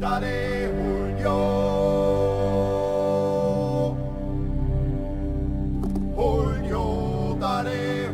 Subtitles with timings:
[0.00, 1.38] Dale Julio.
[6.16, 8.08] Julio, dale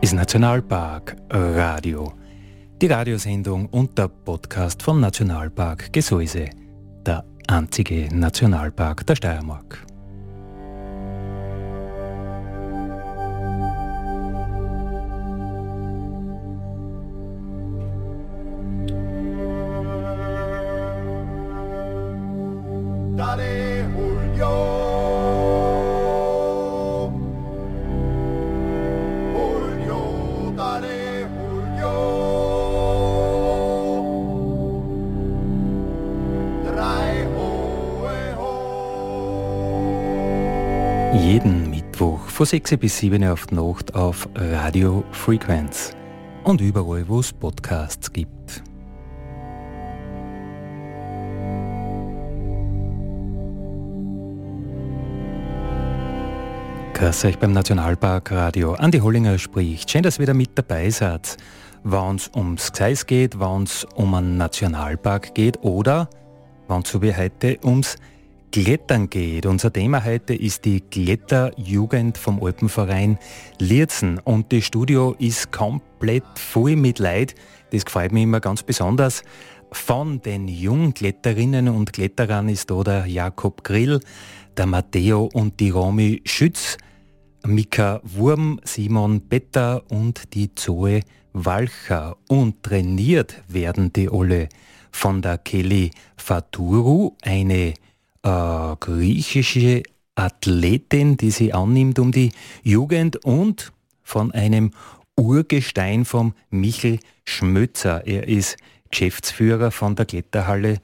[0.00, 2.12] ist Nationalpark Radio.
[2.80, 6.50] Die Radiosendung und der Podcast vom Nationalpark Gesäuse,
[7.04, 9.85] der einzige Nationalpark der Steiermark.
[42.36, 45.96] Von 6 bis 7 auf die Nacht auf Radio Frequenz
[46.44, 48.62] und überall, wo es Podcasts gibt.
[56.92, 58.74] Grüß euch beim Nationalpark Radio.
[58.74, 59.90] Andi Hollinger spricht.
[59.90, 61.38] Schön, dass ihr wieder mit dabei seid.
[61.84, 66.10] Wenn es ums Gseis geht, wenn es um einen Nationalpark geht oder
[66.68, 67.96] wenn es so wie heute ums
[68.64, 69.44] Klettern geht.
[69.44, 73.18] Unser Thema heute ist die Kletterjugend vom Alpenverein
[73.58, 77.34] Lierzen und das Studio ist komplett voll mit Leid.
[77.70, 79.22] Das gefällt mir immer ganz besonders.
[79.72, 84.00] Von den jungen Kletterinnen und Kletterern ist da der Jakob Grill,
[84.56, 86.78] der Matteo und die Romy Schütz,
[87.44, 91.02] Mika Wurm, Simon Better und die Zoe
[91.34, 92.16] Walcher.
[92.26, 94.48] Und trainiert werden die alle
[94.92, 97.74] von der Kelly Faturu, eine
[98.26, 99.84] äh, griechische
[100.16, 102.32] Athletin, die sie annimmt um die
[102.62, 104.72] Jugend und von einem
[105.16, 108.06] Urgestein vom Michel Schmötzer.
[108.06, 108.56] Er ist
[108.90, 110.80] Geschäftsführer von der Kletterhalle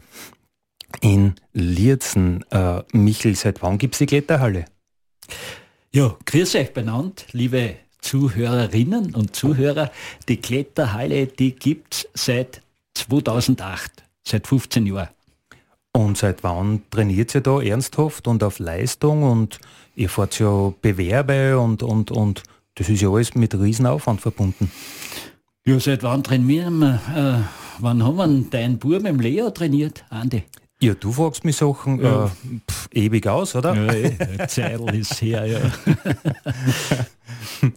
[1.00, 2.44] in Lierzen.
[2.50, 4.66] Äh, Michel, seit wann gibt es die Kletterhalle?
[5.92, 9.90] Ja, grüß euch benannt, liebe Zuhörerinnen und Zuhörer.
[10.28, 12.62] Die Kletterhalle, die gibt es seit
[12.94, 15.08] 2008, seit 15 Jahren.
[15.94, 19.60] Und seit wann trainiert ihr da ernsthaft und auf Leistung und
[19.94, 22.42] ihr fahrt ja Bewerbe und, und, und
[22.76, 24.70] das ist ja alles mit Riesenaufwand verbunden.
[25.66, 27.00] Ja, seit wann trainieren wir?
[27.14, 27.42] Äh,
[27.78, 30.44] wann haben wir deinen Buben im Leo trainiert, Andi?
[30.80, 32.24] Ja, du fragst mich Sachen Ja.
[32.24, 32.28] äh,
[32.70, 33.74] pf, ewig aus, oder?
[33.74, 35.60] Ja, eh, Zeitl ist her, ja.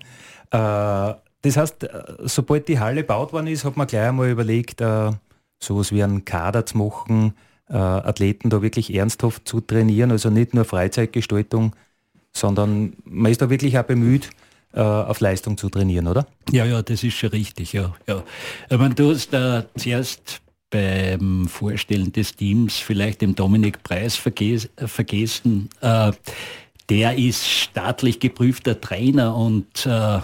[0.52, 1.90] Äh, das heißt, äh,
[2.24, 5.12] sobald die Halle gebaut worden ist, hat man gleich einmal überlegt, äh,
[5.60, 7.34] sowas wie einen Kader zu machen,
[7.70, 11.76] äh, Athleten da wirklich ernsthaft zu trainieren, also nicht nur Freizeitgestaltung,
[12.32, 14.30] sondern man ist da wirklich auch bemüht,
[14.74, 16.28] äh, auf Leistung zu trainieren, oder?
[16.52, 17.96] Ja, ja, das ist schon richtig, ja.
[18.08, 18.24] ja.
[18.70, 24.70] Ich meine, du hast da zuerst beim Vorstellen des Teams vielleicht den Dominik Preis verges
[24.76, 25.70] äh, vergessen.
[25.82, 26.12] Äh,
[26.90, 30.20] der ist staatlich geprüfter Trainer und äh,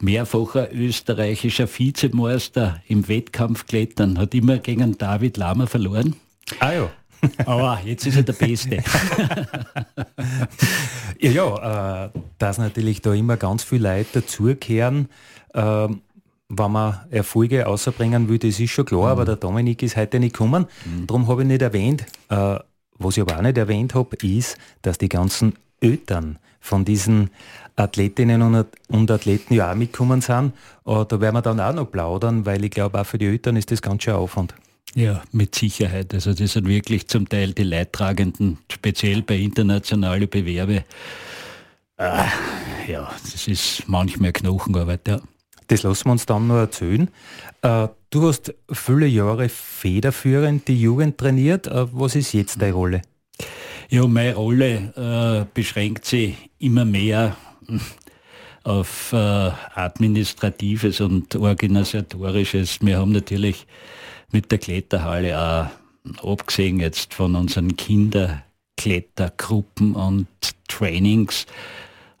[0.00, 6.16] mehrfacher österreichischer Vizemeister im Wettkampfklettern, hat immer gegen David Lama verloren.
[6.60, 6.90] Ah ja.
[7.46, 8.82] Aber jetzt ist er der Beste.
[11.20, 15.08] Ja, ja, äh, dass natürlich da immer ganz viele Leute dazukehren,
[15.54, 16.02] ähm,
[16.48, 20.34] wenn man Erfolge außerbringen will, das ist schon klar, aber der Dominik ist heute nicht
[20.34, 20.66] gekommen.
[21.06, 22.04] Darum habe ich nicht erwähnt.
[22.28, 22.58] Äh,
[22.98, 27.30] was ich aber auch nicht erwähnt habe, ist, dass die ganzen Eltern von diesen
[27.76, 30.52] Athletinnen und, und Athleten ja auch mitgekommen sind.
[30.86, 33.56] Äh, da werden wir dann auch noch plaudern, weil ich glaube, auch für die Eltern
[33.56, 34.54] ist das ganz schön Aufwand.
[34.94, 36.14] Ja, mit Sicherheit.
[36.14, 40.84] Also das sind wirklich zum Teil die Leidtragenden, speziell bei internationalen Bewerbe.
[41.96, 42.28] Ah,
[42.86, 45.20] ja, das ist manchmal Knochenarbeit, ja.
[45.68, 47.08] Das lassen wir uns dann noch erzählen.
[47.62, 51.66] Äh, du hast viele Jahre federführend die Jugend trainiert.
[51.66, 53.02] Äh, was ist jetzt deine Rolle?
[53.88, 57.36] Ja, meine Rolle äh, beschränkt sich immer mehr
[58.64, 62.78] auf äh, Administratives und Organisatorisches.
[62.80, 63.66] Wir haben natürlich
[64.32, 65.68] mit der Kletterhalle auch,
[66.22, 70.26] abgesehen jetzt von unseren Kinderklettergruppen und
[70.68, 71.46] Trainings,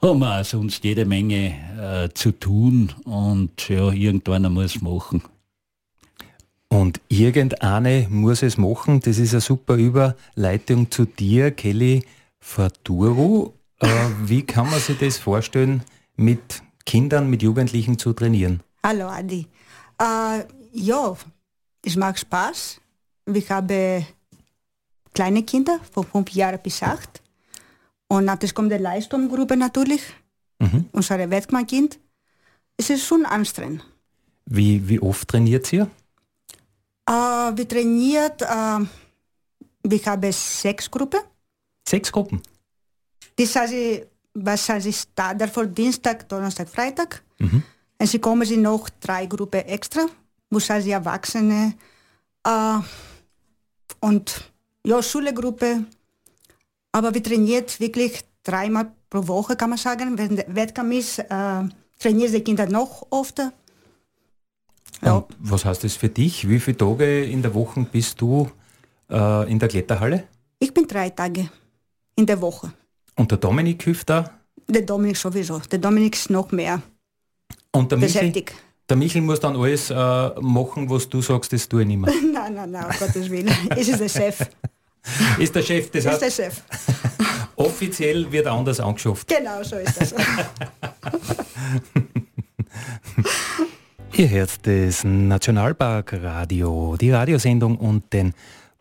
[0.00, 5.22] haben wir auch sonst jede Menge äh, zu tun und ja, irgendwann muss machen.
[6.68, 9.00] Und irgendeine muss es machen.
[9.00, 12.04] Das ist eine super Überleitung zu dir, Kelly
[12.40, 13.52] Faturu.
[13.78, 13.86] Äh,
[14.24, 15.84] wie kann man sich das vorstellen,
[16.16, 18.60] mit Kindern, mit Jugendlichen zu trainieren?
[18.82, 19.46] Hallo Adi.
[20.00, 21.16] Äh, ja,
[21.84, 22.80] es macht Spaß.
[23.32, 24.06] Ich habe
[25.12, 27.22] kleine Kinder von fünf Jahren bis acht.
[28.08, 30.02] Und natürlich kommt die Leistungsgruppe natürlich,
[30.60, 30.88] Mhm.
[30.92, 31.98] unsere Wettkampfkind.
[32.76, 33.84] Es ist schon anstrengend.
[34.46, 35.90] Wie, wie oft trainiert ihr?
[37.06, 38.80] Äh, wir trainiert, äh,
[39.82, 41.20] wir haben sechs Gruppen.
[41.88, 42.40] Sechs Gruppen.
[43.36, 43.74] Das heißt,
[44.34, 47.22] was heißt ich Standard für Dienstag, Donnerstag, Freitag.
[47.38, 47.62] Mhm.
[47.98, 50.06] Und sie kommen sie noch drei Gruppen extra,
[50.54, 51.74] wo heißt Erwachsene
[52.46, 52.78] äh,
[54.00, 54.52] und
[54.86, 55.84] ja, Schulegruppe.
[56.92, 60.16] Aber wir trainiert wirklich dreimal pro Woche, kann man sagen.
[60.16, 61.24] Wenn der Wettkampf ist, äh,
[61.98, 63.52] trainieren die Kinder noch öfter.
[65.02, 65.16] Ja.
[65.16, 66.48] Und was heißt das für dich?
[66.48, 68.50] Wie viele Tage in der Woche bist du
[69.10, 70.24] äh, in der Kletterhalle?
[70.58, 71.50] Ich bin drei Tage
[72.16, 72.72] in der Woche.
[73.16, 74.30] Und der Dominik hilft da?
[74.68, 75.58] Der Dominik sowieso.
[75.58, 76.80] Der Dominik ist noch mehr
[77.72, 78.54] Und der beschäftigt.
[78.88, 82.12] Der Michel muss dann alles äh, machen, was du sagst, das tue ich nicht mehr.
[82.32, 83.54] nein, nein, nein, um Gottes Willen.
[83.70, 84.48] Es ist der Chef.
[85.38, 86.62] Ist der Chef, das Es ist heißt, der Chef.
[87.56, 89.28] offiziell wird anders angeschafft.
[89.28, 90.14] Genau, so ist das.
[94.14, 98.32] Ihr hört das Nationalpark Radio, die Radiosendung und den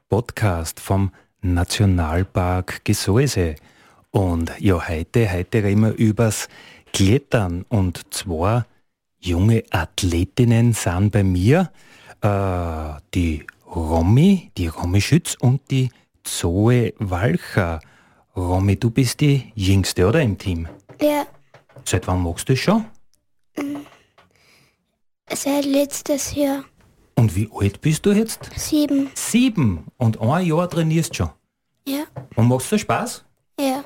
[0.10, 1.12] Podcast vom
[1.42, 3.56] Nationalpark Gesäuse.
[4.12, 6.48] Und ja, heute, heute reden wir übers
[6.94, 8.66] Klettern und zwar
[9.24, 11.72] junge Athletinnen sind bei mir,
[12.22, 15.90] äh, die Romy, die Romy Schütz und die
[16.24, 17.80] Zoe Walcher.
[18.36, 20.68] Romy, du bist die Jüngste, oder, im Team?
[21.02, 21.26] Ja,
[21.86, 22.86] Seit wann machst du das schon?
[25.32, 26.64] seit letztes Jahr.
[27.16, 28.50] Und wie alt bist du jetzt?
[28.56, 29.10] Sieben.
[29.16, 31.30] Sieben und ein Jahr trainierst schon.
[31.88, 32.04] Ja,
[32.36, 33.26] Und machst du Spaß?
[33.60, 33.84] ja.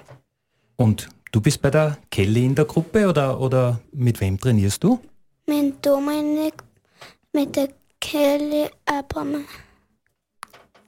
[0.80, 5.00] Und du bist bei der Kelly in der Gruppe oder, oder mit wem trainierst du?
[5.48, 6.56] Mit Dominik,
[7.34, 7.70] mit der
[8.02, 9.42] Kelly Abramer.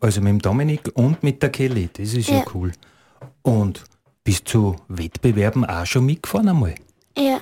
[0.01, 2.45] Also mit dem Dominik und mit der Kelly, das ist ja, Ja.
[2.53, 2.71] cool.
[3.41, 3.83] Und
[4.23, 6.75] bist zu Wettbewerben auch schon mitgefahren einmal?
[7.17, 7.39] Ja,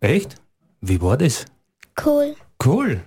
[0.00, 0.36] Echt?
[0.80, 1.44] Wie war das?
[2.04, 2.36] cool.
[2.64, 3.00] Cool.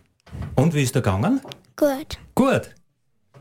[0.55, 1.39] Und wie ist der gegangen?
[1.77, 2.17] Gut.
[2.35, 2.75] Gut.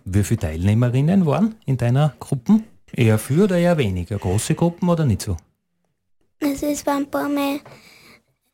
[0.05, 2.63] Wie viele Teilnehmerinnen waren in deiner Gruppe?
[2.93, 4.19] Eher viel oder eher weniger?
[4.19, 5.37] Große Gruppen oder nicht so?
[6.43, 7.59] Also es waren ein paar mehr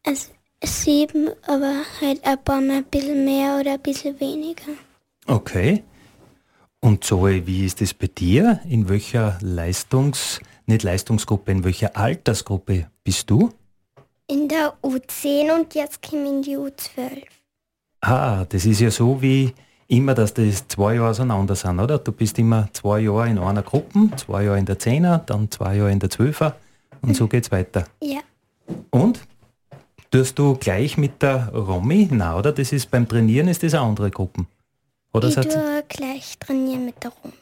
[0.05, 0.31] als
[0.67, 4.73] sieben, aber halt ein paar mehr ein bisschen mehr oder ein bisschen weniger.
[5.27, 5.83] Okay.
[6.81, 8.61] Und Zoe, wie ist es bei dir?
[8.69, 13.51] In welcher Leistungs-, nicht Leistungsgruppe, in welcher Altersgruppe bist du?
[14.29, 17.23] In der U10 und jetzt kommen in die U12.
[18.01, 19.53] Ah, das ist ja so wie
[19.89, 21.99] immer, dass das zwei Jahre auseinander sind, oder?
[21.99, 25.77] Du bist immer zwei Jahre in einer Gruppe, zwei Jahre in der Zehner, dann zwei
[25.77, 26.57] Jahre in der Zwölfer
[27.03, 27.87] und so geht's weiter.
[28.01, 28.21] Ja,
[28.91, 29.21] Und?
[30.17, 32.09] Tust du gleich mit der Romy?
[32.11, 32.51] Na, oder?
[32.51, 34.47] Das ist beim Trainieren ist das eine andere Gruppe.
[35.13, 37.35] Oder ich tue gleich trainieren mit der Romy.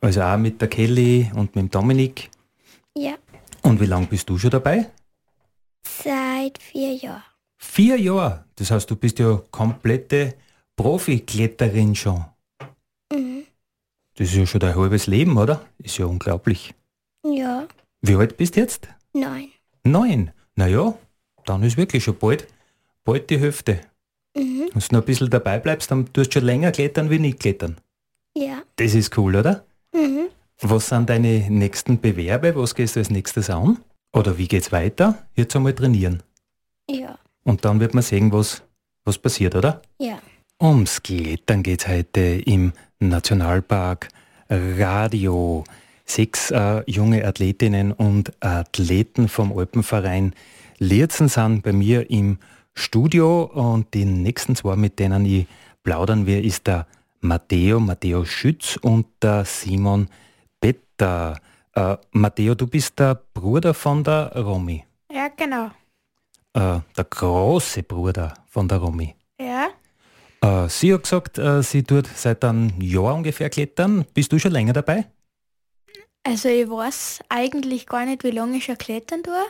[0.00, 2.28] Also auch mit der Kelly und mit dem Dominik.
[2.96, 3.14] Ja,
[3.62, 4.90] Und wie lange bist du schon dabei?
[6.02, 7.22] seit vier Jahren.
[7.58, 8.44] Vier Jahre.
[8.56, 10.34] Das heißt, du bist ja komplette
[10.74, 12.24] Profikletterin schon.
[13.12, 13.44] Mhm.
[14.16, 15.64] Das ist ja schon dein halbes Leben, oder?
[15.78, 16.74] Ist ja unglaublich.
[17.24, 17.68] Ja,
[18.02, 18.88] Wie alt bist du jetzt?
[19.12, 19.50] nein.
[19.84, 20.32] Neun.
[20.56, 20.94] Naja,
[21.48, 22.46] dann ist wirklich schon bald,
[23.04, 23.80] bald die Hälfte.
[24.36, 24.68] Mhm.
[24.72, 27.40] Wenn du noch ein bisschen dabei bleibst, dann tust du schon länger klettern wie nicht
[27.40, 27.76] klettern.
[28.36, 28.62] Ja.
[28.76, 29.64] Das ist cool, oder?
[29.94, 30.28] Mhm.
[30.60, 32.54] Was sind deine nächsten Bewerbe?
[32.56, 33.78] Was gehst du als nächstes an?
[34.12, 35.26] Oder wie geht's weiter?
[35.34, 36.22] Jetzt einmal trainieren.
[36.88, 37.18] Ja.
[37.44, 38.62] Und dann wird man sehen, was,
[39.04, 39.82] was passiert, oder?
[39.98, 40.18] Ja.
[40.60, 44.08] Ums Klettern geht's heute im Nationalpark
[44.48, 45.64] Radio.
[46.06, 50.34] Sechs äh, junge Athletinnen und Athleten vom Alpenverein
[50.78, 52.38] Lierzen sind bei mir im
[52.74, 55.46] Studio und die nächsten zwei, mit denen ich
[55.82, 56.86] plaudern will, ist der
[57.20, 60.08] Matteo, Matteo Schütz und der Simon
[60.60, 61.38] Petter.
[61.74, 64.84] Äh, Matteo, du bist der Bruder von der Romy.
[65.10, 65.66] Ja, genau.
[66.52, 69.14] Äh, der große Bruder von der Romy.
[69.40, 69.68] Ja,
[70.42, 74.04] Äh, sie hat gesagt, äh, sie tut seit einem Jahr ungefähr klettern.
[74.12, 75.06] Bist du schon länger dabei?
[76.24, 79.44] also ich weiß eigentlich gar nicht, wie lange ich schon klettern tue.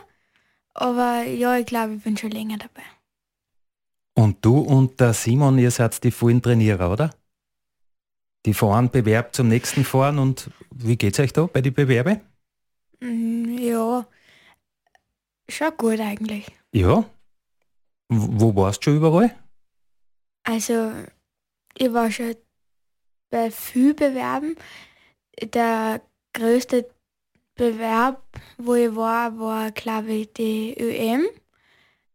[0.77, 2.83] Aber ja, ich glaube, ich bin schon länger dabei.
[4.15, 7.09] Und du und der Simon, ihr seid die vollen Trainierer, oder?
[8.45, 12.21] Die fahren Bewerb zum nächsten fahren und wie geht's euch da bei den Bewerbe?
[12.99, 14.07] Mm, Ja,
[15.49, 16.45] schon gut eigentlich.
[16.73, 17.05] Ja.
[18.09, 19.35] Wo warst du schon überall?
[20.43, 20.91] Also,
[21.75, 22.35] ich war schon
[23.29, 24.55] bei viel Bewerben.
[25.41, 26.01] Der
[26.33, 26.89] größte
[27.57, 28.21] Bewerb,
[28.57, 31.25] wo ich war, war, glaube ich, die ÖM,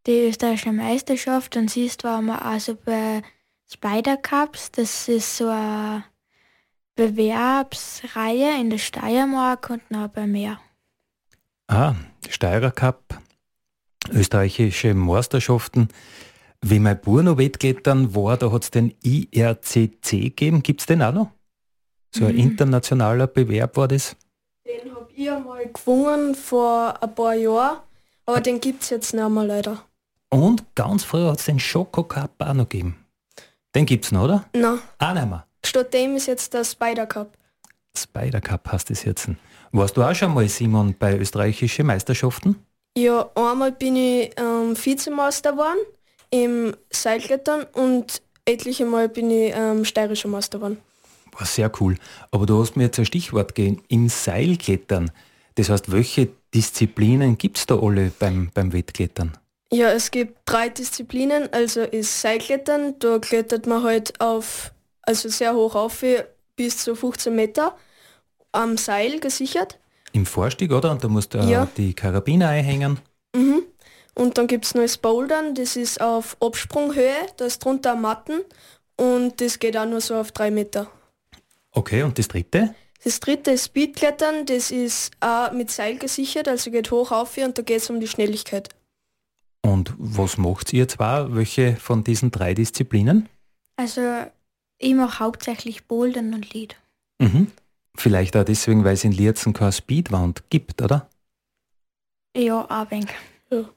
[0.07, 1.55] die österreichische Meisterschaft.
[1.57, 3.21] Und siehst waren wir also bei
[3.71, 4.71] Spider Cups.
[4.71, 6.05] Das ist so eine
[6.95, 10.59] Bewerbsreihe in der Steiermark und noch bei mehr.
[11.67, 11.95] Ah,
[12.29, 13.19] Steirer Cup,
[14.11, 15.89] österreichische Meisterschaften.
[16.61, 20.63] Wie mein Bub noch Wettklettern war, da hat es den IRCC gegeben.
[20.63, 21.31] Gibt es den auch noch?
[22.11, 22.41] So ein mhm.
[22.41, 24.15] internationaler Bewerb war das?
[25.15, 27.77] Ich einmal gewonnen vor ein paar Jahren,
[28.25, 29.83] aber den gibt es jetzt nicht mehr leider.
[30.29, 33.05] Und ganz früher hat es den Schoko Cup auch noch gegeben.
[33.75, 34.45] Den gibt es noch, oder?
[34.53, 34.79] Nein.
[34.97, 35.45] Auch nicht mehr.
[35.63, 37.37] Statt dem ist jetzt der Spider Cup.
[37.95, 39.29] Spider Cup hast du jetzt.
[39.71, 42.55] Warst du auch schon mal, Simon, bei österreichischen Meisterschaften?
[42.97, 45.79] Ja, einmal bin ich ähm, Vizemeister geworden
[46.31, 50.79] im Seilklettern und etliche Mal bin ich ähm, steirischer Meister geworden.
[51.37, 51.97] War sehr cool.
[52.31, 55.11] Aber du hast mir jetzt ein Stichwort gegeben, im Seilklettern.
[55.55, 59.37] Das heißt, welche Disziplinen gibt es da alle beim, beim Wettklettern?
[59.71, 61.51] Ja, es gibt drei Disziplinen.
[61.51, 64.71] Also ist Seilklettern, da klettert man halt auf,
[65.01, 66.03] also sehr hoch auf,
[66.55, 67.75] bis zu 15 Meter,
[68.51, 69.79] am Seil gesichert.
[70.11, 70.91] Im Vorstieg, oder?
[70.91, 71.67] Und da musst du ja.
[71.75, 72.99] die Karabiner einhängen.
[73.35, 73.63] Mhm.
[74.15, 78.41] Und dann gibt es noch das Bouldern, das ist auf Absprunghöhe, da ist drunter Matten
[78.95, 80.87] und das geht auch nur so auf drei Meter.
[81.73, 82.75] Okay, und das dritte?
[83.03, 87.57] Das dritte ist Speedklettern, das ist auch mit Seil gesichert, also geht hoch auf und
[87.57, 88.69] da geht es um die Schnelligkeit.
[89.61, 91.35] Und was macht ihr zwar?
[91.35, 93.27] Welche von diesen drei Disziplinen?
[93.75, 94.01] Also
[94.77, 96.77] ich mache hauptsächlich Bouldern und Lied.
[97.19, 97.47] Mhm.
[97.95, 101.09] Vielleicht auch deswegen, weil es in Lierzen keine Speedwand gibt, oder?
[102.35, 103.09] Ja, ein wenig.
[103.51, 103.69] Ja.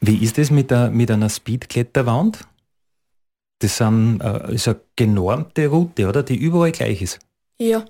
[0.00, 2.46] Wie ist es mit, mit einer Speedkletterwand?
[3.60, 6.22] Das sind, äh, ist eine genormte Route, oder?
[6.22, 7.18] Die überall gleich ist.
[7.58, 7.84] Ja.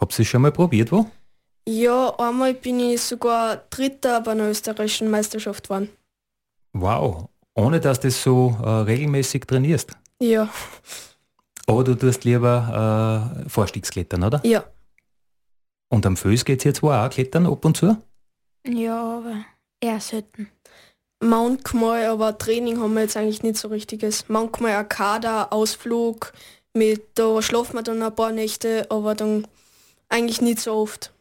[0.00, 1.10] Habt ihr schon mal probiert, wo?
[1.68, 5.88] Ja, einmal bin ich sogar Dritter bei einer österreichischen Meisterschaft geworden.
[6.72, 9.96] Wow, ohne dass du das so äh, regelmäßig trainierst?
[10.20, 10.48] Ja.
[11.66, 14.40] Aber du tust lieber äh, Vorstiegsklettern, oder?
[14.44, 14.64] Ja.
[15.88, 17.96] Und am Föß geht es jetzt auch klettern ab und zu?
[18.66, 19.44] Ja, aber
[19.80, 20.48] eher selten.
[21.20, 24.28] Manchmal, aber Training haben wir jetzt eigentlich nicht so richtiges.
[24.28, 26.32] Manchmal ein Kader, Ausflug,
[26.74, 29.46] mit, da schlafen wir dann ein paar Nächte, aber dann
[30.08, 31.12] eigentlich nicht so oft.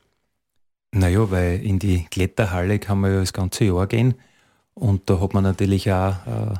[0.91, 4.15] Naja, weil in die Kletterhalle kann man ja das ganze Jahr gehen
[4.73, 6.53] und da hat man natürlich auch äh,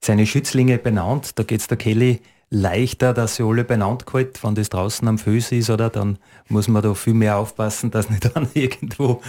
[0.00, 1.38] seine Schützlinge benannt.
[1.38, 5.18] Da geht es der Kelly leichter, dass sie alle benannt gehalten, wenn das draußen am
[5.18, 9.20] Fuß ist, oder dann muss man da viel mehr aufpassen, dass nicht dann irgendwo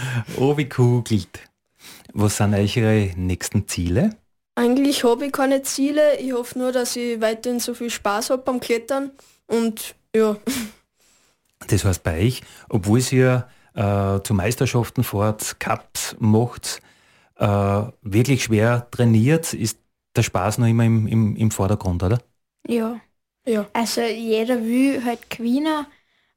[0.68, 1.40] kugelt.
[2.12, 4.10] Was sind eure nächsten Ziele?
[4.54, 6.18] Eigentlich habe ich keine Ziele.
[6.18, 9.10] Ich hoffe nur, dass ich weiterhin so viel Spaß habe beim Klettern.
[9.46, 10.36] Und ja.
[11.68, 16.80] Das heißt bei euch, obwohl ihr äh, zu Meisterschaften fahrt, Cups macht,
[17.36, 19.78] äh, wirklich schwer trainiert, ist
[20.14, 22.18] der Spaß noch immer im, im, im Vordergrund, oder?
[22.66, 23.00] Ja.
[23.46, 23.66] ja.
[23.72, 25.86] Also jeder will halt gewinnen,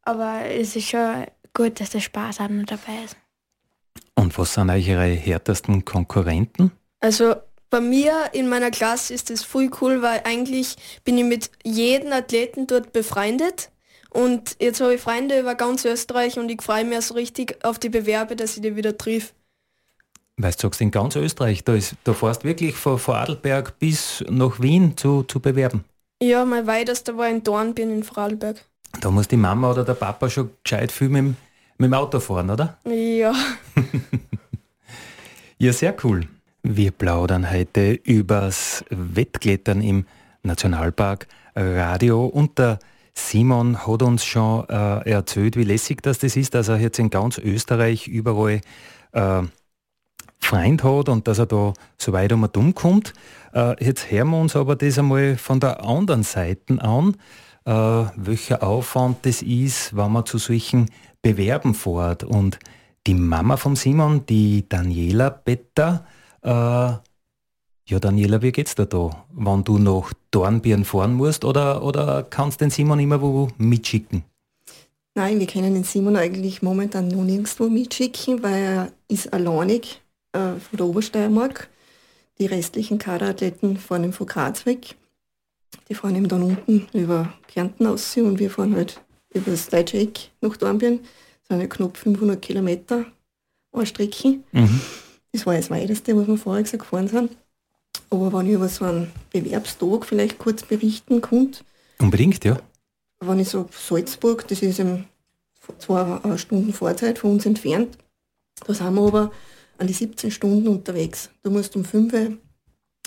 [0.03, 3.17] aber es ist schon gut, dass der Spaß auch noch dabei ist.
[4.19, 6.71] Und was sind eure härtesten Konkurrenten?
[6.99, 7.35] Also
[7.69, 12.11] bei mir in meiner Klasse ist es voll cool, weil eigentlich bin ich mit jedem
[12.11, 13.69] Athleten dort befreundet.
[14.09, 17.79] Und jetzt habe ich Freunde über ganz Österreich und ich freue mich so richtig auf
[17.79, 19.33] die Bewerbe, dass ich die wieder triff.
[20.35, 24.25] Weißt du, sagst in ganz Österreich, da, ist, da fährst wirklich von, von Adelberg bis
[24.29, 25.85] nach Wien zu, zu bewerben.
[26.21, 28.65] Ja, mein weitester war in Dornbirn in Vorarlberg.
[28.99, 31.35] Da muss die Mama oder der Papa schon gescheit viel mit,
[31.79, 32.77] mit dem Auto fahren, oder?
[32.86, 33.33] Ja.
[35.57, 36.27] ja, sehr cool.
[36.62, 40.05] Wir plaudern heute übers Wettklettern im
[40.43, 42.79] Nationalpark Radio und der
[43.13, 47.09] Simon hat uns schon äh, erzählt, wie lässig das, das ist, dass er jetzt in
[47.09, 48.62] ganz Österreich überall
[49.13, 49.41] äh,
[50.39, 53.13] Freund hat und dass er da so weit um dumm kommt.
[53.53, 57.15] Äh, jetzt hören wir uns aber das einmal von der anderen Seite an,
[57.69, 60.89] äh, welcher Aufwand das ist, wenn man zu solchen
[61.21, 62.23] Bewerben fährt.
[62.23, 62.57] Und
[63.05, 66.05] die Mama von Simon, die Daniela Better,
[66.41, 72.23] äh, ja Daniela, wie geht's dir da, wenn du nach Dornbirn fahren musst oder, oder
[72.23, 74.23] kannst den Simon immer wo mitschicken?
[75.13, 80.01] Nein, wir können den Simon eigentlich momentan noch nirgendwo mitschicken, weil er ist alleinig
[80.33, 81.69] äh, von der Obersteiermark.
[82.39, 84.95] Die restlichen Kaderathleten fahren von Graz weg.
[85.88, 89.01] Die fahren ihm dann unten über Kärnten aus und wir fahren halt
[89.33, 90.99] über das deutsche Eck nach Dornbirn.
[90.99, 93.05] Das sind ja knapp 500 Kilometer
[93.71, 94.39] an Strecke.
[94.51, 94.81] Mhm.
[95.31, 97.38] Das war das weiteste, was wir vorher gesagt gefahren sind.
[98.09, 101.61] Aber wenn ich über so einen Bewerbstag vielleicht kurz berichten könnte.
[101.99, 102.59] Unbedingt, ja.
[103.19, 105.05] Wenn ich so Salzburg, das ist eben
[105.77, 107.97] zwei Stunden Fahrzeit von uns entfernt.
[108.65, 109.31] Da sind wir aber
[109.77, 111.29] an die 17 Stunden unterwegs.
[111.43, 112.38] Du musst um 5 Uhr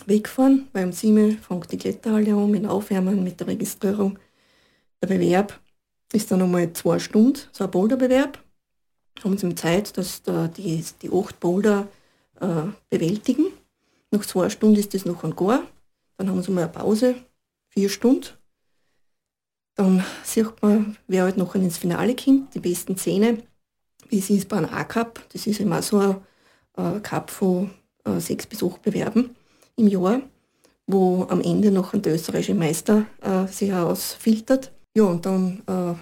[0.07, 4.19] wegfahren, 7 Uhr fängt die Kletterhalle an mit Aufwärmen, mit der Registrierung.
[5.01, 5.61] Der Bewerb
[6.13, 8.39] ist dann einmal zwei Stunden, so ein Boulderbewerb.
[9.23, 11.89] haben sie Zeit, dass da die, die acht Boulder
[12.41, 13.47] äh, bewältigen.
[14.11, 15.63] Nach zwei Stunden ist das noch ein Gar.
[16.17, 17.15] Dann haben sie mal eine Pause,
[17.69, 18.29] vier Stunden.
[19.75, 23.39] Dann sieht man, wer halt noch ins Finale kommt, die besten Zähne.
[24.09, 25.99] Wie es ist bei einem A-Cup, das ist immer so
[26.77, 27.71] ein äh, Cup von
[28.05, 29.35] äh, sechs bis acht Bewerben
[29.77, 30.23] im Jahr,
[30.87, 34.73] wo am Ende noch ein österreichischer Meister äh, sich herausfiltert.
[34.95, 35.95] Ja, und dann äh,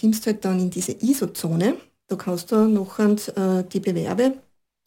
[0.00, 1.76] kommst du halt dann in diese ISO-Zone.
[2.06, 4.34] Da kannst du noch äh, die Bewerbe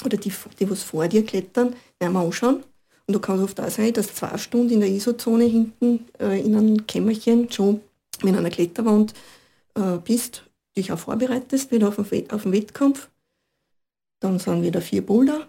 [0.04, 2.64] oder die, die was vor dir klettern, einmal anschauen.
[3.08, 6.56] Und du kannst oft auch sein, dass zwei Stunden in der ISO-Zone hinten äh, in
[6.56, 7.82] einem Kämmerchen schon
[8.22, 9.14] mit einer Kletterwand
[9.76, 10.44] äh, bist,
[10.76, 13.10] dich auch vorbereitest wieder auf den Wettkampf.
[14.20, 15.48] Dann sind wieder vier Boulder.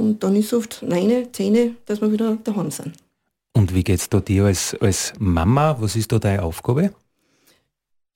[0.00, 2.94] Und dann ist oft neun, zehn, dass wir wieder daheim sind.
[3.52, 5.76] Und wie geht es da dir als, als Mama?
[5.78, 6.94] Was ist da deine Aufgabe?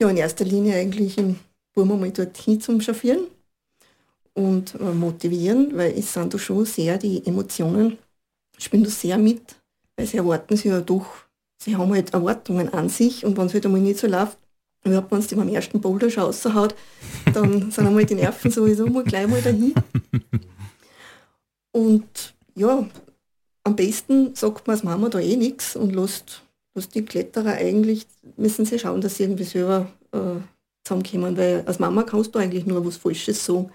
[0.00, 1.36] Ja, in erster Linie eigentlich im
[1.74, 3.26] Burma mal dorthin zum Chauffieren
[4.32, 7.98] und äh, motivieren, weil es sind da schon sehr, die Emotionen
[8.56, 9.56] spielen da sehr mit,
[9.96, 11.06] weil sie erwarten sich ja doch,
[11.58, 14.38] sie haben halt Erwartungen an sich und wenn es halt einmal nicht so läuft,
[14.84, 16.74] überhaupt wenn es die beim ersten Boulder schon raushaut,
[17.34, 19.74] dann sind einmal die Nerven sowieso mal gleich mal dahin.
[21.74, 22.86] Und ja,
[23.64, 26.42] am besten sagt man als Mama da eh nichts und lässt,
[26.74, 30.36] lässt die Kletterer eigentlich, müssen sie schauen, dass sie irgendwie selber äh,
[30.84, 33.70] zusammenkommen, weil als Mama kannst du eigentlich nur was Falsches sagen.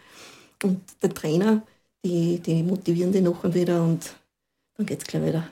[0.63, 1.62] Und der Trainer,
[2.06, 4.15] die, die motivieren die noch und wieder und
[4.77, 5.50] dann geht es gleich wieder.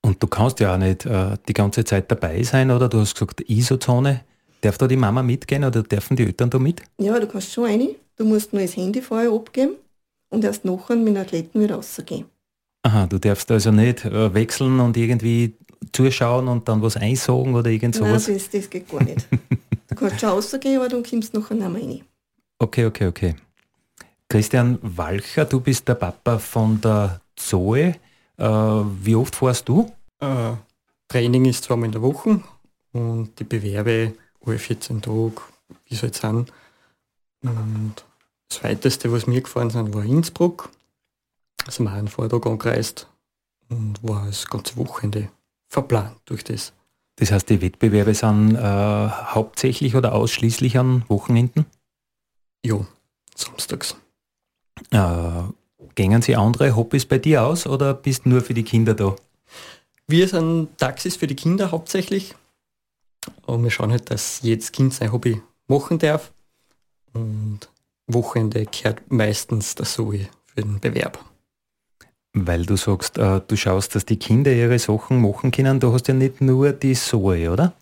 [0.00, 2.88] Und du kannst ja auch nicht äh, die ganze Zeit dabei sein, oder?
[2.88, 4.24] Du hast gesagt, ISO-Zone.
[4.62, 6.82] Darf da die Mama mitgehen oder dürfen die Eltern da mit?
[6.98, 7.88] Ja, du kannst schon rein.
[8.16, 9.76] Du musst nur das Handy vorher abgeben
[10.30, 12.26] und erst nachher mit den Athleten wieder rausgehen.
[12.82, 15.54] Aha, du darfst also nicht äh, wechseln und irgendwie
[15.92, 18.28] zuschauen und dann was einsagen oder irgend sowas?
[18.28, 19.26] Nein, das, das geht gar nicht.
[19.88, 22.04] du kannst schon rausgehen, aber dann kommst du nachher nicht mehr rein.
[22.58, 23.34] Okay, okay, okay.
[24.28, 27.94] Christian Walcher, du bist der Papa von der Zoe.
[28.36, 29.90] Äh, wie oft fährst du?
[30.20, 30.52] Äh,
[31.08, 32.40] Training ist zweimal in der Woche
[32.92, 34.12] und die Bewerbe
[34.44, 35.40] alle 14 Tage,
[35.86, 36.46] wie soll es sein.
[37.42, 37.94] Und
[38.48, 40.70] das weiteste, was mir gefahren sind, war Innsbruck.
[41.64, 43.08] Da sind wir einen Vortag angereist
[43.68, 45.28] und war das ganze Wochenende
[45.68, 46.72] verplant durch das.
[47.16, 51.66] Das heißt, die Wettbewerbe sind äh, hauptsächlich oder ausschließlich an Wochenenden?
[52.64, 52.86] Ja,
[53.34, 53.96] samstags.
[54.90, 55.42] Äh,
[55.94, 59.16] gängen Sie andere Hobbys bei dir aus oder bist nur für die Kinder da?
[60.06, 62.34] Wir sind Taxis für die Kinder hauptsächlich.
[63.46, 66.32] Und wir schauen halt, dass jedes Kind sein Hobby machen darf.
[67.12, 67.68] Und
[68.08, 71.24] Wochenende kehrt meistens der Zoe für den Bewerb.
[72.32, 75.80] Weil du sagst, äh, du schaust, dass die Kinder ihre Sachen machen können.
[75.80, 77.74] Du hast ja nicht nur die Zoe, oder?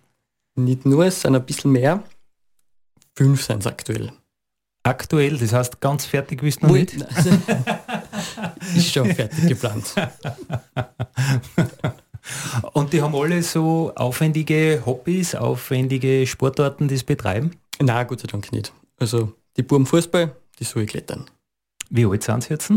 [0.56, 2.02] Nicht nur, es sind ein bisschen mehr.
[3.14, 4.12] Fünf sind es aktuell.
[4.82, 6.94] Aktuell, das heißt ganz fertig bist du noch nicht?
[8.76, 9.94] Ist schon fertig geplant.
[12.72, 17.52] Und die haben alle so aufwendige Hobbys, aufwendige Sportarten, die sie betreiben?
[17.80, 18.72] Nein, Gott sei Dank nicht.
[18.98, 21.26] Also die Buben Fußball, die soll ich klettern.
[21.90, 22.70] Wie alt sind sie jetzt?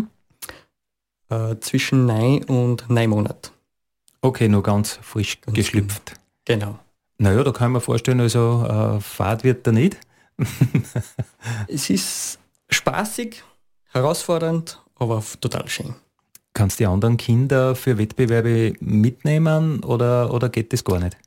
[1.30, 3.52] Äh, zwischen neun und neun Monaten.
[4.22, 6.14] Okay, nur ganz frisch ganz geschlüpft.
[6.46, 6.80] Genau.
[7.18, 9.98] Naja, da kann man vorstellen, also äh, Fahrt wird da nicht.
[11.68, 12.40] es ist
[12.70, 13.44] spaßig,
[13.92, 15.96] herausfordernd, aber total schön.
[16.54, 21.18] Kannst du die anderen Kinder für Wettbewerbe mitnehmen oder, oder geht das gar nicht?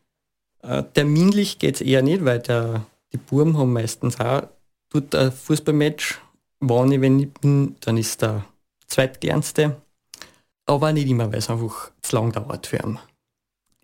[0.63, 4.49] Äh, terminlich geht es eher nicht, weil der, die Buben haben meistens auch
[4.93, 6.21] tut ein Fußballmatch.
[6.61, 8.45] Wenn ich, wenn ich bin, dann ist der
[8.87, 9.77] zweitkleinste.
[10.67, 12.99] Aber nicht immer, weil es einfach zu lang dauert für ihn.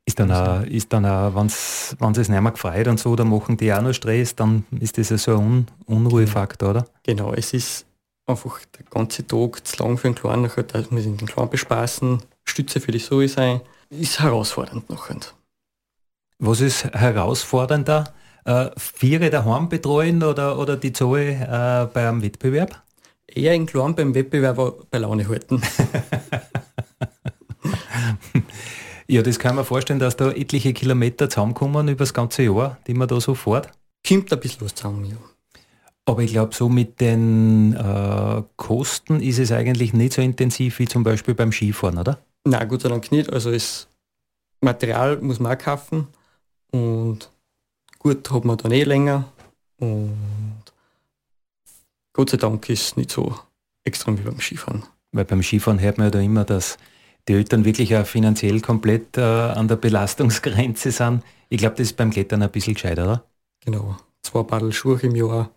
[0.04, 3.56] Ist dann auch, ist dann auch wenn es nicht mehr gefreut und so, dann machen
[3.56, 5.66] die auch noch Stress, dann ist das ja so ein Un
[6.06, 6.86] Unruhefaktor, oder?
[7.02, 7.84] Genau, es ist
[8.26, 12.22] einfach der ganze Tag zu lang für einen Kleinen, nachher, dass wir den Kleinen bespaßen,
[12.44, 15.16] Stütze für die Zoe sein, ist herausfordernd nachher.
[16.38, 18.14] Was ist herausfordernder?
[18.44, 22.82] Äh, Viere daheim betreuen oder, oder die Zoe äh, beim Wettbewerb?
[23.26, 25.60] Eher in Klein beim Wettbewerb bei Laune halten.
[29.06, 32.94] ja, das kann man vorstellen, dass da etliche Kilometer zusammenkommen über das ganze Jahr, die
[32.94, 33.70] man da so fährt.
[34.06, 35.16] Kommt ein bisschen was zusammen, ja.
[36.06, 40.88] Aber ich glaube, so mit den äh, Kosten ist es eigentlich nicht so intensiv wie
[40.88, 42.18] zum Beispiel beim Skifahren, oder?
[42.44, 43.30] Nein, Gott sei Dank nicht.
[43.30, 43.88] Also das
[44.62, 46.08] Material muss man auch kaufen
[46.70, 47.30] und
[47.98, 49.32] gut hat man dann eh länger
[49.78, 50.62] und
[52.12, 53.34] Gott sei Dank ist es nicht so
[53.84, 54.82] extrem wie beim Skifahren.
[55.12, 56.78] Weil beim Skifahren hört man ja da immer, dass
[57.28, 61.22] die Eltern wirklich auch finanziell komplett äh, an der Belastungsgrenze sind.
[61.48, 63.24] Ich glaube, das ist beim Klettern ein bisschen gescheiter, oder?
[63.64, 63.96] Genau.
[64.22, 65.50] Zwei Paddel Schuhe im Jahr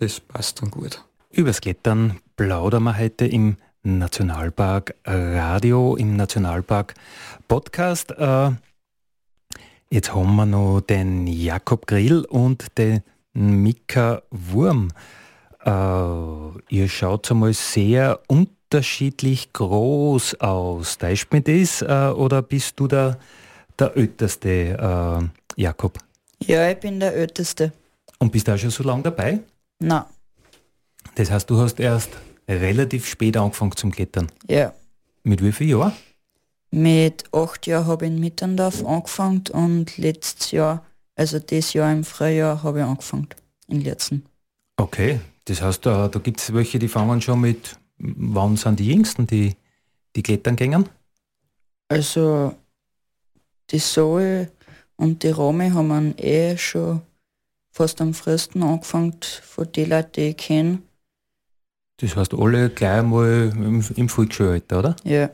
[0.00, 1.04] das passt dann gut.
[1.30, 6.94] Übers Klettern plaudern wir heute im Nationalpark Radio, im Nationalpark
[7.48, 8.10] Podcast.
[8.12, 8.52] Äh,
[9.90, 14.90] jetzt haben wir noch den Jakob Grill und den Mika Wurm.
[15.64, 20.98] Äh, ihr schaut einmal sehr unterschiedlich groß aus.
[20.98, 23.18] Teilst mir das äh, oder bist du der,
[23.78, 25.98] der Älteste, äh, Jakob?
[26.42, 27.72] Ja, ich bin der Älteste.
[28.18, 29.40] Und bist du auch schon so lange dabei?
[29.80, 30.04] Nein.
[31.14, 32.10] Das heißt, du hast erst
[32.48, 34.30] relativ spät angefangen zum Klettern.
[34.48, 34.72] Ja.
[35.22, 35.92] Mit wie viel Jahren?
[36.70, 40.84] Mit acht Jahren habe ich in Mitterndorf angefangen und letztes Jahr,
[41.16, 43.28] also das Jahr im Frühjahr, habe ich angefangen
[43.66, 44.26] in Lierzen.
[44.76, 48.86] Okay, das heißt, da, da gibt es welche, die fangen schon mit, wann sind die
[48.86, 49.56] Jüngsten, die,
[50.14, 50.88] die klettern gängen?
[51.88, 52.54] Also
[53.70, 54.50] die Zoe
[54.96, 57.02] und die Romy haben eh schon
[57.72, 60.82] fast am frühesten angefangen von den Leuten, die ich kenne.
[61.96, 64.96] Das heißt, alle gleich mal im, im Volksschulalter, oder?
[65.04, 65.30] Ja.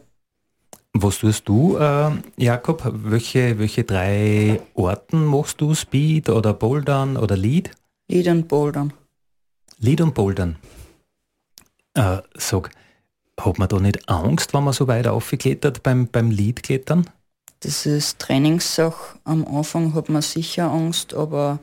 [1.03, 2.83] Was tust du, äh, Jakob?
[2.91, 5.75] Welche, welche drei Orten machst du?
[5.75, 7.71] Speed oder Bouldern oder Lead?
[8.09, 8.95] Lead und Bouldern.
[9.79, 10.57] Lead und Bouldern.
[11.93, 12.71] Äh, sag,
[13.39, 17.11] hat man da nicht Angst, wenn man so weit aufgeklettert beim, beim Lead-Klettern?
[17.61, 19.19] Das ist Trainingssache.
[19.25, 21.59] Am Anfang hat man sicher Angst, aber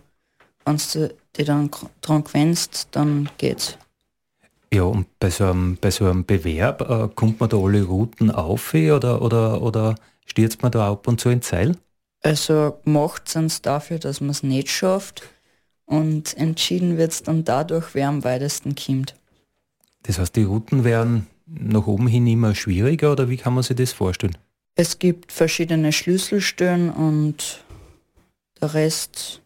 [0.65, 3.78] wenn du dich dann dran gewöhnst, dann geht's.
[4.73, 8.31] Ja, und bei so einem, bei so einem Bewerb, äh, kommt man da alle Routen
[8.31, 11.77] auf oder, oder, oder stürzt man da ab und zu ins Seil?
[12.23, 15.29] Also gemacht sind es dafür, dass man es nicht schafft
[15.86, 19.15] und entschieden wird es dann dadurch, wer am weitesten kommt.
[20.03, 23.75] Das heißt, die Routen werden nach oben hin immer schwieriger oder wie kann man sich
[23.75, 24.36] das vorstellen?
[24.73, 27.63] Es gibt verschiedene Schlüsselstellen und
[28.59, 29.41] der Rest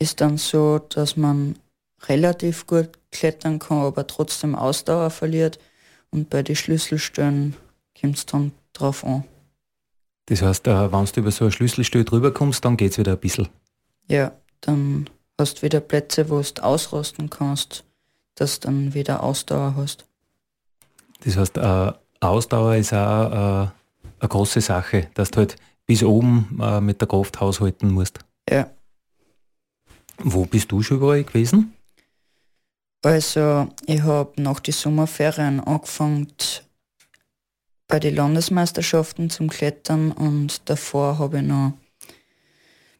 [0.00, 1.54] ist dann so, dass man
[2.08, 5.58] relativ gut klettern kann, aber trotzdem Ausdauer verliert.
[6.10, 7.56] Und bei den Schlüsselstellen
[8.00, 9.24] kommt es dann drauf an.
[10.26, 13.12] Das heißt, äh, wenn du über so eine Schlüsselstelle drüber kommst, dann geht es wieder
[13.12, 13.48] ein bisschen.
[14.06, 15.08] Ja, dann
[15.38, 17.84] hast du wieder Plätze, wo du ausrosten kannst,
[18.34, 20.04] dass du dann wieder Ausdauer hast.
[21.24, 23.68] Das heißt, äh, Ausdauer ist auch äh,
[24.20, 28.20] eine große Sache, dass du halt bis oben äh, mit der Kraft haushalten musst.
[28.48, 28.70] Ja.
[30.18, 31.74] Wo bist du schon überall gewesen?
[33.02, 36.28] Also ich habe nach den Sommerferien angefangen
[37.88, 41.72] bei den Landesmeisterschaften zum Klettern und davor habe ich noch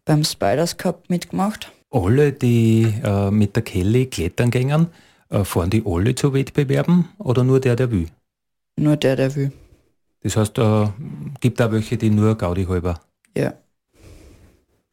[0.04, 1.70] beim Spiders Cup mitgemacht.
[1.90, 4.88] Alle, die äh, mit der Kelly klettern gängen,
[5.28, 8.06] äh, fahren die alle zu Wettbewerben oder nur der, der will?
[8.76, 9.52] Nur der, der will.
[10.22, 10.88] Das heißt, äh,
[11.40, 13.00] gibt auch welche, die nur Gaudi halber.
[13.36, 13.54] Ja.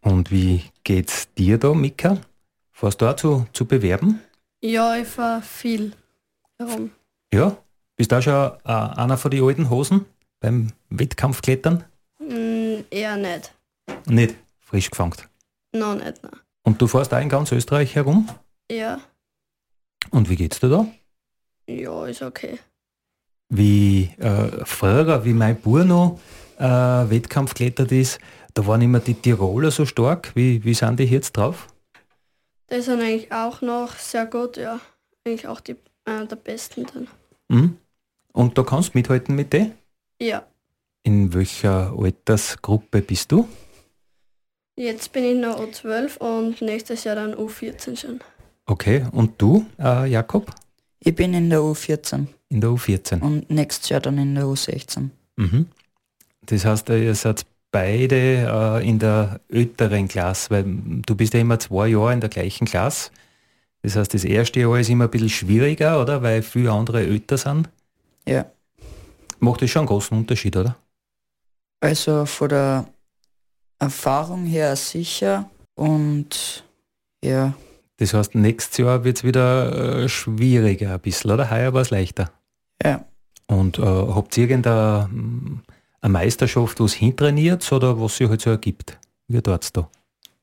[0.02, 2.17] Und wie geht's dir da, Mika?
[2.72, 4.20] Fährst du auch zu, zu bewerben?
[4.62, 5.93] Ja, ich fahre viel
[6.58, 6.91] herum.
[7.32, 7.58] Ja?
[7.96, 10.06] Bist du auch schon äh, einer von den alten Hosen
[10.39, 11.84] beim Wettkampfklettern?
[12.20, 13.54] Mm, eher nicht.
[14.08, 15.15] Nicht frisch gefangen.
[15.74, 16.39] Noch nicht, nein.
[16.63, 18.28] Und du fährst auch in ganz Österreich herum?
[18.72, 19.00] Ja.
[20.12, 20.88] Und wie geht's dir da?
[21.67, 22.60] Ja, ist okay.
[23.50, 26.20] Wie äh, früher, wie mein Bub noch
[26.58, 28.20] äh, Wettkampf ist,
[28.54, 30.36] da waren immer die Tiroler so stark.
[30.36, 31.67] Wie, wie sind die jetzt drauf?
[32.69, 34.80] Die sind eigentlich auch noch sehr gut, ja.
[35.25, 35.75] Eigentlich auch die
[36.06, 37.08] äh, der Besten dann.
[37.49, 37.77] Mhm.
[38.34, 39.73] Und da kannst du mithalten mit denen?
[40.21, 40.45] Ja.
[41.03, 43.47] In welcher Altersgruppe bist du?
[44.75, 48.19] Jetzt bin ich noch U12 und nächstes Jahr dann U14 schon.
[48.65, 50.53] Okay, und du, äh, Jakob?
[50.99, 53.21] Ich bin in der U14 In der U14.
[53.21, 55.10] und nächstes Jahr dann in der U16.
[55.38, 55.67] Mhm.
[56.41, 60.63] Das heißt, ihr seid beide äh, in der älteren Klasse, weil
[61.06, 63.12] du bist ja immer zwei Jahre in der gleichen Klasse.
[63.84, 66.21] Das heißt, das erste Jahr ist immer ein bisschen schwieriger, oder?
[66.21, 67.69] Weil viele andere älter sind.
[68.27, 68.45] Ja.
[69.39, 70.75] Macht das schon einen großen Unterschied, oder?
[71.80, 72.86] Also von der
[73.80, 76.63] Erfahrung her sicher und
[77.23, 77.53] ja,
[77.97, 81.51] Das heißt, nächstes Jahr wird es wieder äh, schwieriger ein bisschen, oder?
[81.51, 82.32] Heuer war es leichter.
[82.84, 83.06] ja.
[83.49, 85.62] Und äh, habt ihr irgendeine mm,
[86.01, 88.97] eine Meisterschaft, was hintrainiert oder was sich halt so ergibt?
[89.27, 89.89] Wie dort da?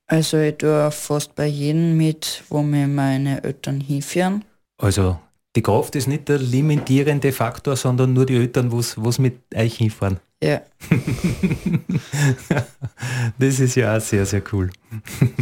[0.07, 4.45] Also ich tue fast bei jedem mit, wo mir meine Eltern hinführen.
[4.77, 5.19] Also
[5.55, 9.77] die Kraft ist nicht der limitierende Faktor, sondern nur die Eltern, was was mit euch
[9.77, 10.19] hinfahren.
[10.43, 10.61] Ja,
[13.39, 14.69] das ist ja auch sehr, sehr cool.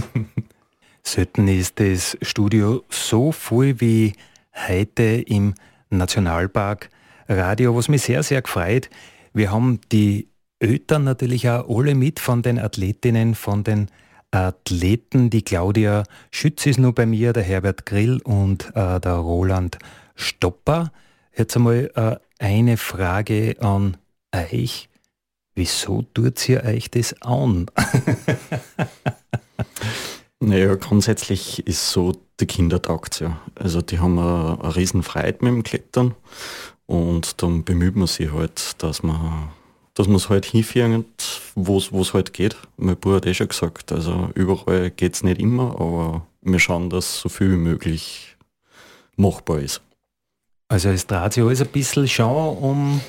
[1.04, 4.14] Selten ist das Studio so voll wie
[4.68, 5.56] heute im
[5.90, 6.90] Nationalpark
[7.28, 8.90] Radio, was mich sehr, sehr gefreut.
[9.34, 13.90] Wir haben die Eltern natürlich auch alle mit von den Athletinnen, von den
[14.32, 15.30] Athleten.
[15.30, 19.80] Die Claudia Schütz ist nur bei mir, der Herbert Grill und äh, der Roland
[20.16, 20.92] Stopper.
[21.36, 23.98] Jetzt einmal äh, eine Frage an
[24.34, 24.90] euch.
[25.56, 27.68] Wieso tut ihr euch das an?
[30.40, 33.40] naja, grundsätzlich ist so, die Kinder taugt ja.
[33.56, 36.16] Also die haben eine, eine riesen Freude mit dem Klettern
[36.86, 39.50] und dann bemüht man sich halt, dass man
[39.94, 41.06] dass man es halt hinführen,
[41.56, 42.58] wo es halt geht.
[42.78, 46.90] Mein Bruder hat eh schon gesagt, also überall geht es nicht immer, aber wir schauen,
[46.90, 48.36] dass so viel wie möglich
[49.16, 49.82] machbar ist.
[50.68, 53.02] Also es dreht sich alles ein bisschen schon um,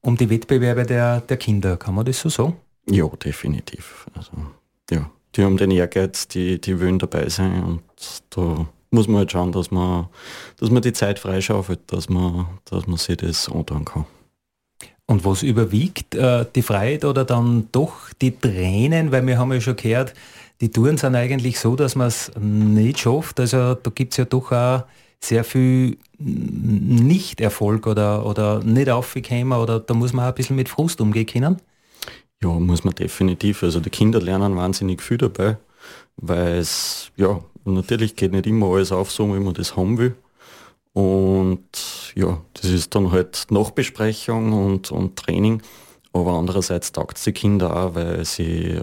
[0.00, 2.56] um die Wettbewerbe der, der Kinder, kann man das so sagen?
[2.90, 4.06] Ja, definitiv.
[4.14, 4.32] Also,
[4.90, 7.82] ja, die haben den Ehrgeiz, die, die wollen dabei sein und
[8.30, 10.08] da muss man halt schauen, dass man,
[10.58, 14.06] dass man die Zeit freischaufelt, dass man, dass man sich das antun kann.
[15.06, 19.60] Und was überwiegt, äh, die Freiheit oder dann doch die Tränen, weil wir haben ja
[19.60, 20.14] schon gehört,
[20.60, 23.40] die Touren sind eigentlich so, dass man es nicht schafft.
[23.40, 24.84] Also da gibt es ja doch auch
[25.18, 30.68] sehr viel Nicht-Erfolg oder, oder nicht aufgekommen oder da muss man auch ein bisschen mit
[30.68, 31.56] Frust umgehen können.
[32.42, 33.62] Ja, muss man definitiv.
[33.62, 35.58] Also die Kinder lernen wahnsinnig viel dabei,
[36.16, 40.16] weil es, ja, natürlich geht nicht immer alles auf, so wie man das haben will.
[40.92, 45.62] Und ja, das ist dann halt Nachbesprechung und, und Training.
[46.12, 48.78] Aber andererseits taugt es die Kinder auch, weil sie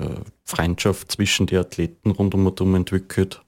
[0.45, 3.41] Freundschaft zwischen den Athleten rund um und um entwickelt.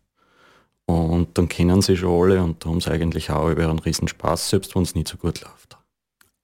[0.86, 4.08] Und dann kennen sie schon alle und da haben sie eigentlich auch über einen riesen
[4.08, 5.78] Spaß, selbst wenn es nicht so gut läuft.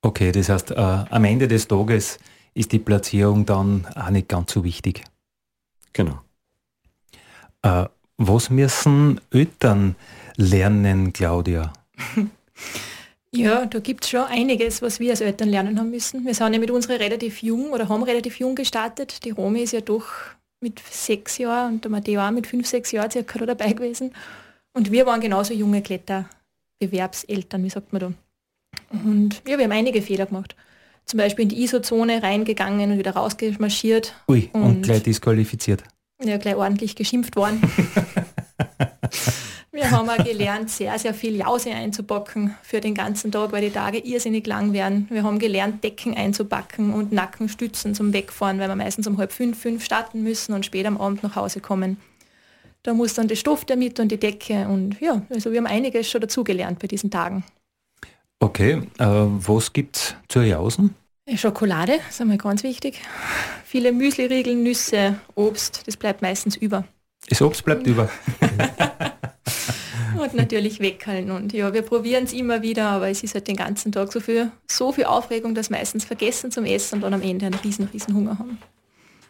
[0.01, 2.17] Okay, das heißt, äh, am Ende des Tages
[2.53, 5.03] ist die Platzierung dann auch nicht ganz so wichtig.
[5.93, 6.21] Genau.
[7.61, 7.85] Äh,
[8.17, 9.95] was müssen Eltern
[10.35, 11.73] lernen, Claudia?
[13.31, 16.25] Ja, da gibt es schon einiges, was wir als Eltern lernen haben müssen.
[16.25, 19.25] Wir sind ja mit unserer relativ jung oder haben relativ jung gestartet.
[19.25, 20.05] Die Romy ist ja doch
[20.61, 24.11] mit sechs Jahren und der Matteo auch mit fünf, sechs Jahren circa dabei gewesen.
[24.73, 28.13] Und wir waren genauso junge Kletterbewerbseltern, wie sagt man da.
[28.91, 30.55] Und ja, wir haben einige Fehler gemacht.
[31.05, 34.13] Zum Beispiel in die ISO-Zone reingegangen und wieder rausgemarschiert.
[34.27, 35.83] Ui, und, und gleich disqualifiziert.
[36.23, 37.61] Ja, gleich ordentlich geschimpft worden.
[39.71, 43.69] wir haben auch gelernt, sehr, sehr viel Jause einzubacken für den ganzen Tag, weil die
[43.69, 45.07] Tage irrsinnig lang werden.
[45.11, 49.61] Wir haben gelernt, Decken einzubacken und Nackenstützen zum Wegfahren, weil wir meistens um halb fünf,
[49.61, 51.97] fünf starten müssen und später am Abend nach Hause kommen.
[52.81, 56.09] Da muss dann der Stoff damit und die Decke und ja, also wir haben einiges
[56.09, 57.43] schon dazugelernt bei diesen Tagen.
[58.39, 60.95] Okay, äh, was es zu Jausen?
[61.35, 63.01] Schokolade, das ist einmal ganz wichtig.
[63.65, 66.85] Viele Müsliriegel, Nüsse, Obst, das bleibt meistens über.
[67.27, 68.09] Das Obst bleibt über.
[70.17, 71.31] und natürlich weghalten.
[71.31, 74.19] Und ja, wir probieren es immer wieder, aber es ist halt den ganzen Tag so
[74.19, 77.89] viel, so viel Aufregung, dass meistens vergessen zum Essen und dann am Ende einen riesen,
[77.91, 78.57] riesen Hunger haben.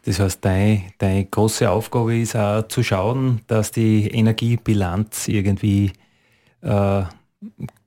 [0.06, 5.92] Das heißt, deine, deine große Aufgabe ist auch zu schauen, dass die Energiebilanz irgendwie
[6.62, 7.04] äh,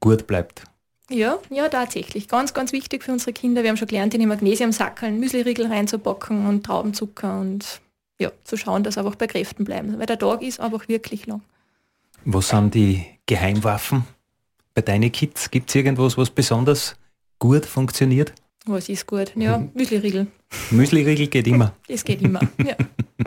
[0.00, 0.64] gut bleibt.
[1.10, 2.28] Ja, ja, tatsächlich.
[2.28, 3.62] Ganz, ganz wichtig für unsere Kinder.
[3.62, 7.80] Wir haben schon gelernt, in die Magnesiumsackeln Müsliriegel reinzupacken und Traubenzucker und
[8.20, 9.98] ja, zu schauen, dass einfach bei Kräften bleiben.
[9.98, 11.42] Weil der Tag ist einfach wirklich lang.
[12.24, 14.04] Was sind die Geheimwaffen
[14.74, 15.50] bei deinen Kids?
[15.50, 16.96] Gibt es irgendwas, was besonders
[17.38, 18.32] gut funktioniert?
[18.66, 19.32] Was ist gut?
[19.34, 19.70] Ja, mhm.
[19.74, 20.28] Müsliriegel.
[20.70, 21.74] Müsliriegel geht immer.
[21.88, 22.76] Es geht immer, ja.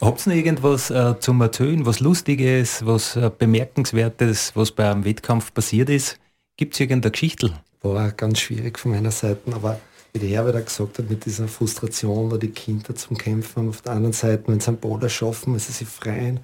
[0.00, 5.04] Habt ihr noch irgendwas äh, zum Erzählen, was Lustiges, was äh, Bemerkenswertes, was bei einem
[5.04, 6.18] Wettkampf passiert ist?
[6.58, 7.52] Gibt es irgendeine Geschichte?
[7.82, 9.78] War ganz schwierig von meiner Seite, aber
[10.12, 13.82] wie der Herbert gesagt hat, mit dieser Frustration, da die Kinder zum Kämpfen haben, auf
[13.82, 16.40] der anderen Seite, wenn sie einen Boden schaffen, müssen sie freien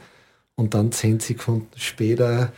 [0.55, 2.53] und dann zehn Sekunden später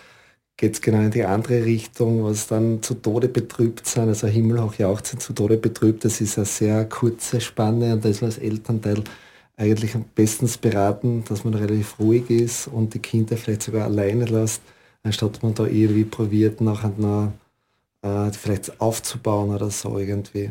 [0.59, 4.09] geht es genau in die andere Richtung, was dann zu Tode betrübt sind.
[4.09, 6.05] Also Himmel auch jauchzen zu Tode betrübt.
[6.05, 9.03] Das ist eine sehr kurze Spanne und da ist man als Elternteil
[9.57, 14.27] eigentlich am besten beraten, dass man relativ ruhig ist und die Kinder vielleicht sogar alleine
[14.27, 14.61] lässt,
[15.03, 17.33] anstatt man da irgendwie probiert, nachher noch,
[18.07, 20.51] äh, vielleicht aufzubauen oder so irgendwie.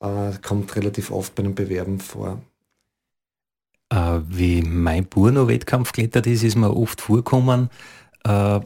[0.00, 2.40] Äh, kommt relativ oft bei den Bewerben vor.
[3.90, 7.70] Äh, wie mein Bub noch Wettkampf geklettert ist, ist mir oft vorgekommen,
[8.24, 8.60] äh,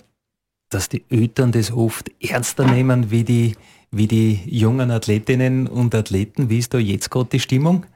[0.68, 3.56] dass die Eltern das oft ernster nehmen wie die,
[3.90, 6.48] wie die jungen Athletinnen und Athleten.
[6.48, 7.86] Wie ist da jetzt gerade die Stimmung?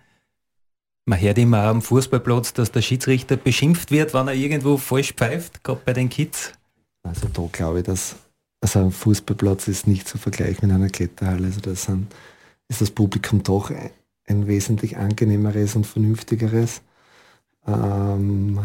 [1.04, 5.62] Man hört immer am Fußballplatz, dass der Schiedsrichter beschimpft wird, wenn er irgendwo falsch pfeift,
[5.62, 6.52] gerade bei den Kids.
[7.04, 8.16] Also da glaube ich, dass
[8.74, 11.46] also ein Fußballplatz ist nicht zu vergleichen mit einer Kletterhalle.
[11.46, 12.08] Also sind,
[12.68, 13.70] ist das Publikum doch
[14.26, 16.82] ein, wesentlich angenehmeres und vernünftigeres.
[17.66, 18.58] Ähm,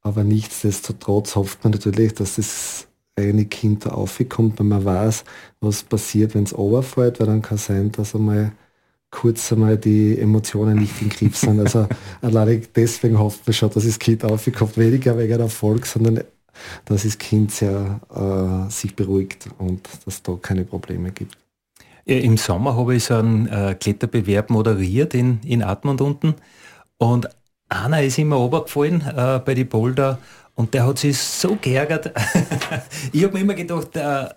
[0.00, 5.24] aber nichtsdestotrotz hofft man natürlich, dass das eine Kind da aufkommt, wenn man weiß,
[5.60, 8.52] was passiert, wenn es overfällt, weil dann kann sein, dass einmal
[9.10, 11.60] kurz einmal die Emotionen nicht im Griff sind.
[11.60, 11.86] Also
[12.74, 16.24] deswegen hofft man schon, dass das Kind aufkommt, weniger wegen Erfolg, sondern
[16.84, 21.36] dass das Kind sehr äh, sich beruhigt und dass es da keine Probleme gibt.
[22.04, 26.34] Im Sommer habe ich so einen äh, Kletterbewerb moderiert in, in Atmund unten
[26.98, 27.28] und
[27.68, 30.18] einer ist immer runtergefallen äh, bei die Boulder
[30.54, 32.12] und der hat sich so geärgert.
[33.12, 34.28] ich habe mir immer gedacht, äh,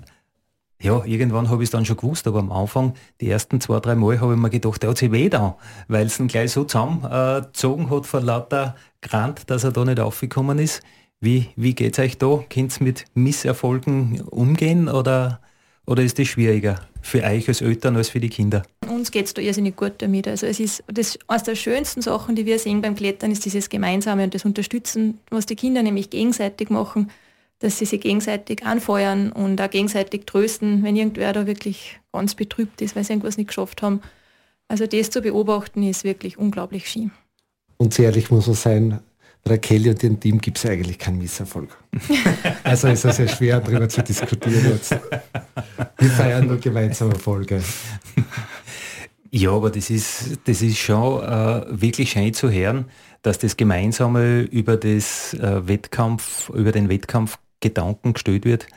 [0.81, 3.95] ja, irgendwann habe ich es dann schon gewusst, aber am Anfang, die ersten zwei, drei
[3.95, 6.63] Mal, habe ich mir gedacht, der hat sich weh da, weil es ihn gleich so
[6.63, 10.83] zusammengezogen hat vor lauter Grant, dass er da nicht aufgekommen ist.
[11.25, 12.43] Wie, wie geht es euch da?
[12.51, 15.41] Könnt ihr mit Misserfolgen umgehen oder,
[15.87, 18.61] oder ist das schwieriger für euch als Eltern als für die Kinder?
[18.87, 20.27] Uns geht es da irrsinnig gut damit.
[20.27, 23.69] Also es ist das, eines der schönsten Sachen, die wir sehen beim Klettern, ist dieses
[23.69, 27.09] Gemeinsame und das Unterstützen, was die Kinder nämlich gegenseitig machen
[27.59, 32.81] dass sie sich gegenseitig anfeuern und auch gegenseitig trösten, wenn irgendwer da wirklich ganz betrübt
[32.81, 34.01] ist, weil sie irgendwas nicht geschafft haben.
[34.67, 37.11] Also das zu beobachten ist wirklich unglaublich schön.
[37.77, 38.99] Und sehr ehrlich muss man sein,
[39.61, 41.69] Kelly und ihrem Team gibt es eigentlich keinen Misserfolg.
[42.63, 44.97] also ist es sehr schwer, darüber zu diskutieren jetzt.
[45.99, 47.61] Wir feiern nur gemeinsame Erfolge.
[49.29, 52.85] Ja, aber das ist, das ist schon äh, wirklich schön zu hören,
[53.21, 58.67] dass das Gemeinsame über das äh, Wettkampf, über den Wettkampf Gedanken gestellt wird.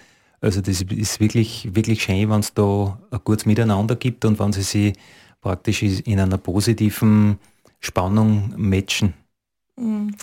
[0.41, 4.53] Also das ist wirklich, wirklich schön, wenn es da ein gutes Miteinander gibt und wenn
[4.53, 4.95] sie sich
[5.41, 7.39] praktisch in einer positiven
[7.81, 9.15] Spannung matchen.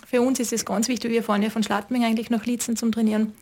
[0.06, 2.92] Für uns ist es ganz wichtig, wir fahren ja von Schladming eigentlich nach Lietzen zum
[2.92, 3.32] Trainieren.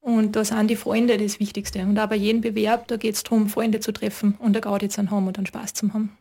[0.00, 1.80] Und da sind die Freunde das Wichtigste.
[1.82, 4.88] Und auch bei jedem Bewerb, da geht es darum, Freunde zu treffen und eine Gaudi
[4.88, 6.16] zu haben und einen Spaß zu haben.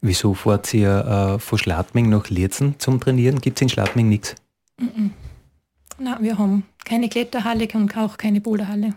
[0.00, 3.40] Wieso fahrt ihr äh, von Schladming nach Lietzen zum Trainieren?
[3.40, 4.34] Gibt es in Schladming nichts?
[4.78, 5.10] Mm.
[5.98, 8.94] Na, wir haben keine Kletterhalle und auch keine Boulderhalle.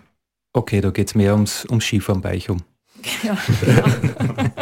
[0.53, 2.61] Okay, da geht es mehr ums, ums Skifahren bei euch um.
[3.23, 3.37] Ja,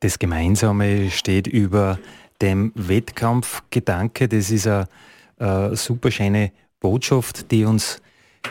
[0.00, 1.98] das Gemeinsame steht über
[2.42, 4.28] dem Wettkampfgedanke.
[4.28, 4.88] Das ist eine,
[5.38, 8.02] eine super schöne Botschaft, die uns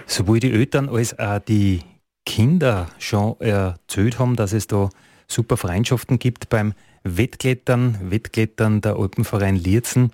[0.06, 1.82] sowohl die Eltern als auch die
[2.26, 4.90] Kinder schon erzählt haben, dass es da
[5.28, 6.74] super Freundschaften gibt beim
[7.04, 7.98] Wettklettern.
[8.10, 10.12] Wettklettern der Alpenverein Lierzen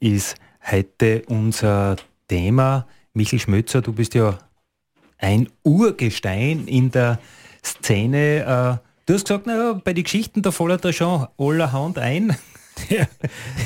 [0.00, 0.36] ist
[0.70, 1.96] heute unser
[2.28, 2.86] Thema.
[3.12, 4.38] Michel Schmötzer, du bist ja
[5.18, 7.18] ein Urgestein in der
[7.64, 8.80] Szene.
[8.80, 12.36] Äh, du hast gesagt, naja, bei den Geschichten, da fällt da schon allerhand ein.
[12.88, 13.06] Ja,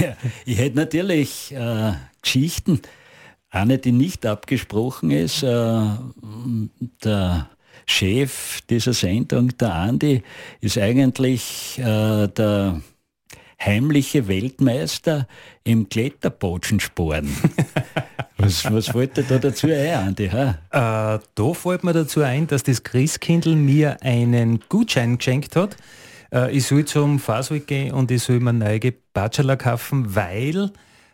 [0.01, 0.17] ja.
[0.45, 2.81] Ich hätte natürlich äh, Geschichten,
[3.51, 5.43] eine, die nicht abgesprochen ist.
[5.43, 5.85] Äh,
[7.05, 7.49] der
[7.87, 10.23] Chef dieser Sendung, der Andi,
[10.61, 12.81] ist eigentlich äh, der
[13.61, 15.27] heimliche Weltmeister
[15.65, 17.29] im Kletterbotschensporen.
[18.39, 20.25] was, was fällt dir da dazu ein, Andi?
[20.25, 21.21] Äh, da
[21.55, 25.77] fällt mir dazu ein, dass das Christkindl mir einen Gutschein geschenkt hat.
[26.33, 30.71] Äh, ich soll zum Fastweek gehen und ich soll mir neue Bachelor kaufen, weil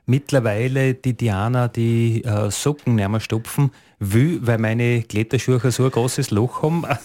[0.06, 5.90] mittlerweile die Diana die äh, Socken nicht mehr stopfen will, weil meine Kletterschuhe so ein
[5.90, 6.84] großes Loch haben.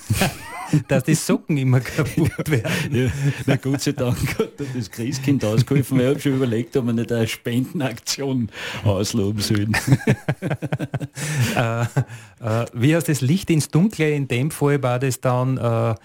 [0.88, 2.96] dass die Socken immer kaputt werden.
[2.96, 3.12] Ja,
[3.46, 7.12] na Gott sei Dank hat das Christkind ausgeholfen, ich habe schon überlegt, ob wir nicht
[7.12, 8.50] eine Spendenaktion
[8.84, 9.78] ausloben sollen.
[11.56, 14.12] äh, äh, wie heißt das Licht ins Dunkle?
[14.12, 15.96] In dem Fall war das dann äh,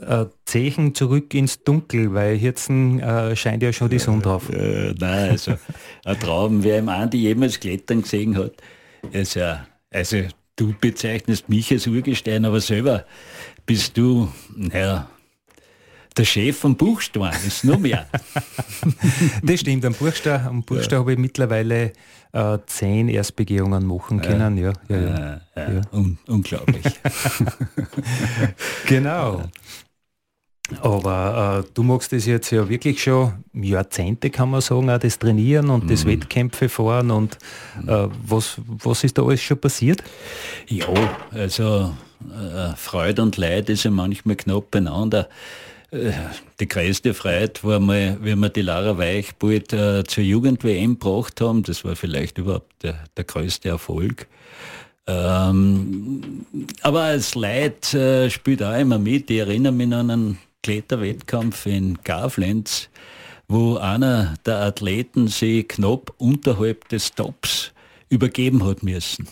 [0.00, 4.48] äh, Zechen zurück ins Dunkel, weil jetzt äh, scheint ja schon die Sonne drauf.
[4.50, 5.54] Äh, nein, also
[6.04, 8.52] ein Traum, wer im Andi jemals Klettern gesehen hat,
[9.12, 10.22] ist ja, also
[10.56, 13.04] du bezeichnest mich als Urgestein, aber selber
[13.66, 15.08] bist du, naja,
[16.16, 18.06] der Chef vom Buchstein ist noch mehr.
[19.42, 20.98] das stimmt, am Buchstein, am Buchstein ja.
[20.98, 21.92] habe ich mittlerweile
[22.32, 24.58] äh, zehn Erstbegehungen machen können.
[24.58, 25.80] Ja, ja, ja, ja.
[25.92, 26.84] Un unglaublich.
[28.86, 29.44] genau.
[30.82, 35.18] Aber äh, du magst das jetzt ja wirklich schon Jahrzehnte, kann man sagen, auch das
[35.18, 35.88] Trainieren und mhm.
[35.88, 37.38] das Wettkämpfe fahren und
[37.86, 40.02] äh, was, was ist da alles schon passiert?
[40.68, 40.86] Ja,
[41.32, 45.28] also äh, Freude und Leid ist ja manchmal knapp beieinander.
[45.90, 46.12] Äh,
[46.60, 51.62] die größte Freude war mal, wie wir die Lara Weichbult äh, zur Jugend-WM gebracht haben.
[51.62, 54.28] Das war vielleicht überhaupt der, der größte Erfolg.
[55.06, 56.44] Ähm,
[56.82, 59.30] aber das Leid äh, spielt auch immer mit.
[59.30, 62.88] Ich erinnere mich an einen Kletterwettkampf in Garflenz,
[63.48, 67.72] wo einer der Athleten sich knapp unterhalb des Tops
[68.08, 69.28] übergeben hat müssen.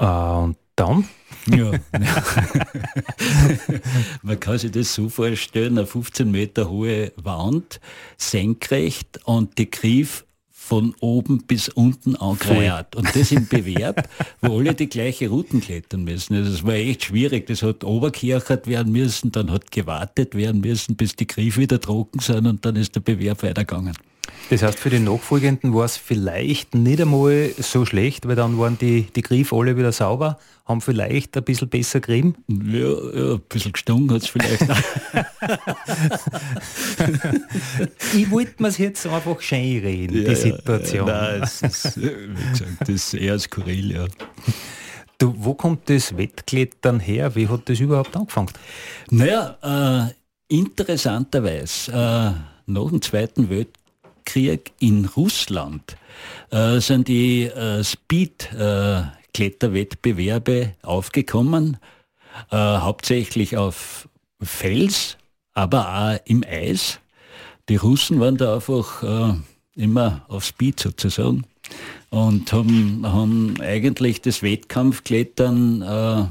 [0.00, 1.08] Uh, und dann?
[1.46, 1.72] Ja.
[4.22, 7.80] Man kann sich das so vorstellen, eine 15 Meter hohe Wand,
[8.16, 10.24] senkrecht und die Griff
[10.64, 12.94] von oben bis unten angereiht.
[12.94, 14.08] Und das im Bewerb,
[14.40, 16.36] wo alle die gleiche Routen klettern müssen.
[16.36, 17.46] Also es war echt schwierig.
[17.48, 22.20] Das hat oberkirchert werden müssen, dann hat gewartet werden müssen, bis die Griffe wieder trocken
[22.20, 23.94] sind und dann ist der Bewerb weitergegangen.
[24.50, 28.76] Das heißt, für die Nachfolgenden war es vielleicht nicht einmal so schlecht, weil dann waren
[28.78, 32.34] die, die Griffe alle wieder sauber, haben vielleicht ein bisschen besser gerieben.
[32.48, 34.62] Ja, ja ein bisschen gestunken hat es vielleicht
[38.14, 41.06] ich wollte mir es jetzt einfach schön reden, ja, die Situation.
[41.06, 44.06] Nein, es ist, wie gesagt, das ist eher skurril, ja.
[45.18, 47.34] Du, wo kommt das Wettklettern her?
[47.34, 48.50] Wie hat das überhaupt angefangen?
[49.10, 52.32] Naja, äh, interessanterweise, äh,
[52.66, 53.81] nach dem Zweiten Weltkrieg
[54.24, 55.98] Krieg in Russland
[56.50, 61.78] äh, sind die äh, Speed-Kletterwettbewerbe äh, aufgekommen,
[62.50, 64.08] äh, hauptsächlich auf
[64.40, 65.16] Fels,
[65.54, 67.00] aber auch im Eis.
[67.68, 69.34] Die Russen waren da einfach äh,
[69.74, 71.44] immer auf Speed sozusagen
[72.10, 76.26] und haben, haben eigentlich das Wettkampfklettern äh,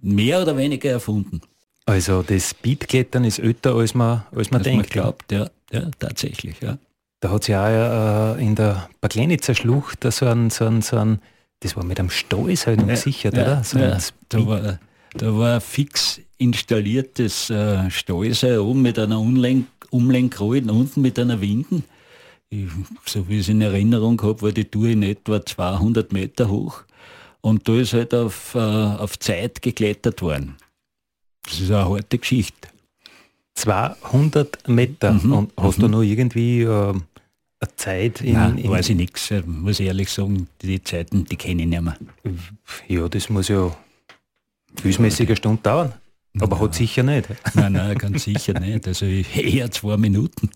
[0.00, 1.40] mehr oder weniger erfunden.
[1.86, 4.94] Also das Speedklettern ist älter, als man, als man als denkt.
[4.94, 6.78] Man glaubt, ja, ja, tatsächlich, ja.
[7.24, 10.98] Da hat es ja auch äh, in der Baglenitzer Schlucht so ein, so ein, so
[10.98, 11.22] ein,
[11.60, 13.64] das war mit einem Stallseil ja, gesichert, ja, oder?
[13.64, 13.96] So ja,
[14.28, 14.78] da, war,
[15.14, 21.40] da war ein fix installiertes äh, Stallseil oben mit einer Umlenk Umlenkrollen unten mit einer
[21.40, 21.84] Winden.
[22.50, 22.68] Ich,
[23.06, 26.82] so wie ich es in Erinnerung habe, war die Tour in etwa 200 Meter hoch.
[27.40, 30.56] Und da ist halt auf, äh, auf Zeit geklettert worden.
[31.44, 32.68] Das ist eine harte Geschichte.
[33.54, 35.12] 200 Meter.
[35.12, 35.32] Mhm.
[35.32, 35.82] Und hast mhm.
[35.82, 36.92] du noch irgendwie äh,
[37.60, 41.36] eine Zeit in, Nein, in weiß ich nichts, muss ich ehrlich sagen, die Zeiten, die
[41.36, 41.96] kenne ich nicht mehr.
[42.88, 43.74] Ja, das muss ja
[44.76, 45.92] gefühlsmäßig eine Stunde dauern.
[46.40, 46.64] Aber nein.
[46.64, 47.28] hat sicher nicht.
[47.54, 48.88] Nein, nein, ganz sicher nicht.
[48.88, 50.50] Also eher zwei Minuten.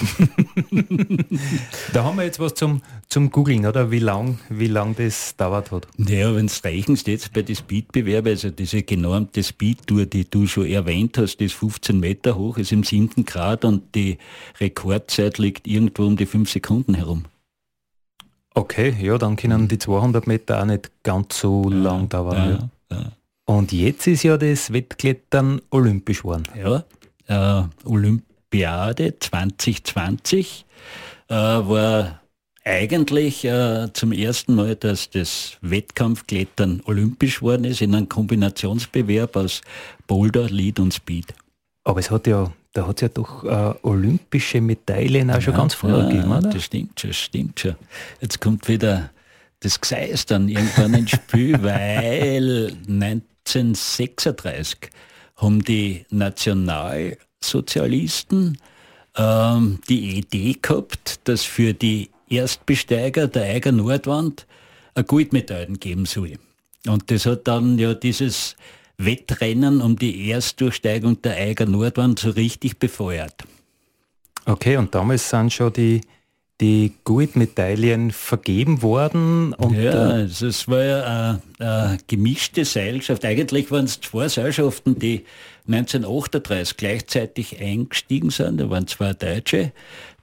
[1.92, 3.90] da haben wir jetzt was zum, zum Googlen, oder?
[3.90, 5.86] Wie lang, wie lang das dauert hat.
[5.98, 10.66] Ja, wenn es reichen steht bei den Speedbewerben, also diese genormte Speedtour, die du schon
[10.66, 14.18] erwähnt hast, die ist 15 Meter hoch, ist im siebten Grad und die
[14.60, 17.24] Rekordzeit liegt irgendwo um die 5 Sekunden herum.
[18.54, 22.70] Okay, ja, dann können die 200 Meter auch nicht ganz so ja, lang dauern.
[22.90, 23.12] Ja, ja.
[23.46, 26.44] Und jetzt ist ja das Wettklettern olympisch geworden.
[26.56, 26.84] Ja,
[27.26, 27.64] äh,
[28.54, 30.64] Olympiade 2020
[31.28, 32.20] äh, war
[32.64, 39.60] eigentlich äh, zum ersten Mal, dass das Wettkampfklettern olympisch geworden ist, in einem Kombinationsbewerb aus
[40.06, 41.34] Boulder, Lead und Speed.
[41.82, 45.54] Aber es hat ja, da hat es ja doch äh, olympische Medaillen auch ja, schon
[45.54, 46.50] ganz früher ja, gegeben, oder?
[46.50, 47.74] Das stimmt schon, stimmt schon.
[48.20, 49.10] Jetzt kommt wieder
[49.58, 54.78] das Gseis dann irgendwann ins Spiel, weil 1936
[55.38, 56.06] haben die
[57.44, 58.58] Nationalsozialisten
[59.16, 64.46] ähm, die Idee gehabt, dass für die Erstbesteiger der Eiger Nordwand
[64.94, 66.38] eine Goldmedaillen geben soll.
[66.86, 68.56] Und das hat dann ja dieses
[68.96, 73.44] Wettrennen um die Erstdurchsteigung der Eiger Nordwand so richtig befeuert.
[74.46, 76.00] Okay, und damals sind schon die
[76.60, 79.54] die Goldmedaillen vergeben worden.
[79.54, 83.24] Und ja, also es war ja eine, eine gemischte Seilschaft.
[83.24, 85.24] Eigentlich waren es zwei Seilschaften, die
[85.66, 88.58] 1938 gleichzeitig eingestiegen sind.
[88.58, 89.72] Da waren zwei Deutsche,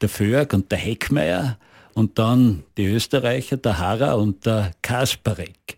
[0.02, 1.58] der Föhrg und der Heckmeier
[1.94, 5.78] und dann die Österreicher, der Harrer und der Kasparek.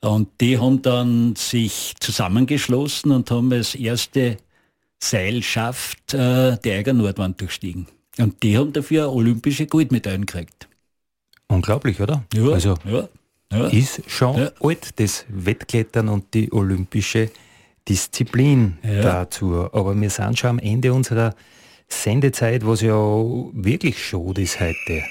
[0.00, 4.38] Und die haben dann sich zusammengeschlossen und haben als erste
[4.98, 7.86] Seilschaft äh, die Eiger Nordwand durchstiegen.
[8.18, 10.68] Und die haben dafür olympische Goldmedaillen gekriegt.
[11.48, 12.24] Unglaublich, oder?
[12.34, 13.08] Ja, also ja,
[13.52, 13.66] ja.
[13.68, 14.50] ist schon ja.
[14.60, 17.30] alt, das Wettklettern und die olympische
[17.88, 19.68] Disziplin dazu.
[19.72, 21.34] Aber wir sind schon am Ende unserer
[21.88, 25.02] Sendezeit, was ja wirklich schade ist heute.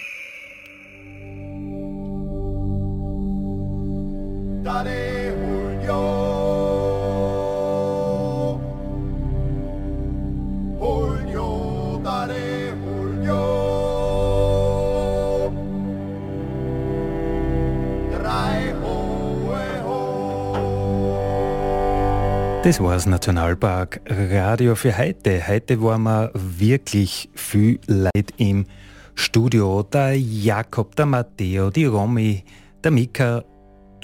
[22.63, 25.47] Das war's Nationalpark Radio für heute.
[25.47, 28.67] Heute waren wir wirklich viel Leid im
[29.15, 29.81] Studio.
[29.81, 32.43] Der Jakob, der Matteo, die Romy,
[32.83, 33.43] der Mika,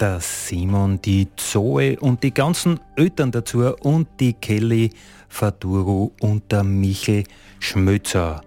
[0.00, 4.90] der Simon, die Zoe und die ganzen Eltern dazu und die Kelly
[5.28, 7.22] Faduro und der Michel
[7.60, 8.40] Schmötzer.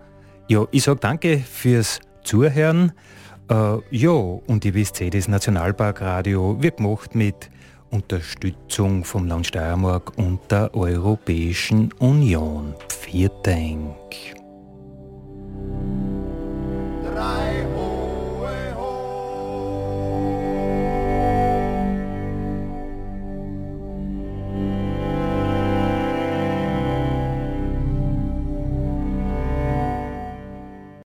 [0.49, 2.91] Ja, ich sage danke fürs Zuhören.
[3.49, 7.49] Äh, ja, und ihr wisst eh, das Nationalpark Radio wird gemacht mit
[7.91, 12.73] Unterstützung vom Land Steiermark und der Europäischen Union.
[12.89, 14.15] Viertank.
[17.03, 17.50] Drei.